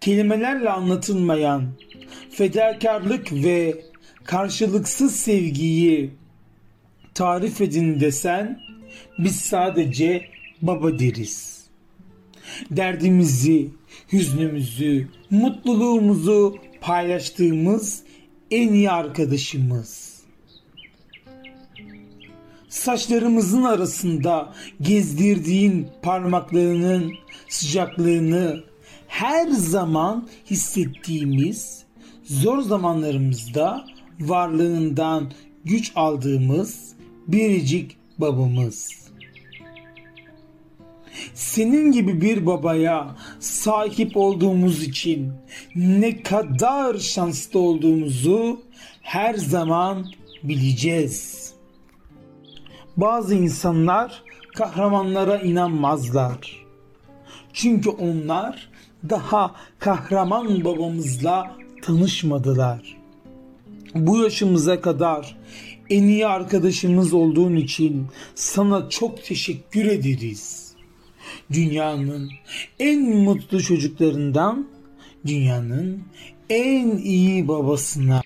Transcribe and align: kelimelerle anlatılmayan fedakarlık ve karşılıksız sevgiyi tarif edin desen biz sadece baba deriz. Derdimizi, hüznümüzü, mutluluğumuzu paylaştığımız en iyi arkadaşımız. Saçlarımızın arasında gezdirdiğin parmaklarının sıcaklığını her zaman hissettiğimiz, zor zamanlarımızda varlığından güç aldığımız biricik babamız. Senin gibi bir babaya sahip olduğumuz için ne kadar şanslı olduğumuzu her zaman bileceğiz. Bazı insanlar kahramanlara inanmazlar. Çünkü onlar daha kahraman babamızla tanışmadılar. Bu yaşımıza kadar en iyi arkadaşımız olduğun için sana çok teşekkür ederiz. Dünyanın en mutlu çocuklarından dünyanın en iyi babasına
kelimelerle 0.00 0.70
anlatılmayan 0.70 1.64
fedakarlık 2.30 3.32
ve 3.32 3.84
karşılıksız 4.24 5.16
sevgiyi 5.16 6.10
tarif 7.14 7.60
edin 7.60 8.00
desen 8.00 8.60
biz 9.18 9.36
sadece 9.36 10.24
baba 10.62 10.98
deriz. 10.98 11.58
Derdimizi, 12.70 13.70
hüznümüzü, 14.12 15.08
mutluluğumuzu 15.30 16.56
paylaştığımız 16.80 18.02
en 18.50 18.72
iyi 18.72 18.90
arkadaşımız. 18.90 20.18
Saçlarımızın 22.68 23.62
arasında 23.62 24.54
gezdirdiğin 24.80 25.88
parmaklarının 26.02 27.12
sıcaklığını 27.48 28.64
her 29.08 29.48
zaman 29.48 30.28
hissettiğimiz, 30.50 31.84
zor 32.24 32.62
zamanlarımızda 32.62 33.84
varlığından 34.20 35.32
güç 35.64 35.92
aldığımız 35.94 36.92
biricik 37.28 37.96
babamız. 38.18 39.08
Senin 41.34 41.92
gibi 41.92 42.20
bir 42.20 42.46
babaya 42.46 43.16
sahip 43.40 44.16
olduğumuz 44.16 44.82
için 44.82 45.32
ne 45.74 46.22
kadar 46.22 46.98
şanslı 46.98 47.60
olduğumuzu 47.60 48.62
her 49.02 49.34
zaman 49.34 50.06
bileceğiz. 50.42 51.52
Bazı 52.96 53.34
insanlar 53.34 54.22
kahramanlara 54.56 55.36
inanmazlar. 55.38 56.66
Çünkü 57.52 57.88
onlar 57.88 58.70
daha 59.10 59.54
kahraman 59.78 60.64
babamızla 60.64 61.56
tanışmadılar. 61.82 62.96
Bu 63.94 64.22
yaşımıza 64.22 64.80
kadar 64.80 65.36
en 65.90 66.02
iyi 66.02 66.26
arkadaşımız 66.26 67.14
olduğun 67.14 67.56
için 67.56 68.06
sana 68.34 68.88
çok 68.88 69.24
teşekkür 69.24 69.84
ederiz. 69.84 70.72
Dünyanın 71.52 72.30
en 72.78 73.16
mutlu 73.16 73.62
çocuklarından 73.62 74.68
dünyanın 75.26 76.02
en 76.50 76.96
iyi 76.96 77.48
babasına 77.48 78.22